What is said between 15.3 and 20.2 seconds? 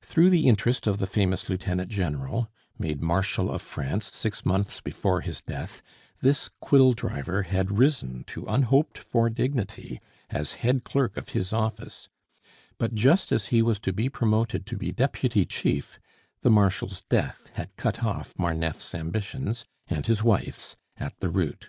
chief, the marshal's death had cut off Marneffe's ambitions and